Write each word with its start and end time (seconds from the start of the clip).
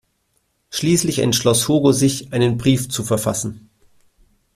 Schließlich 0.71 1.19
entschloss 1.19 1.67
Hugo 1.67 1.91
sich, 1.91 2.33
einen 2.33 2.57
Brief 2.57 2.89
zu 2.89 3.03
verfassen. 3.03 3.69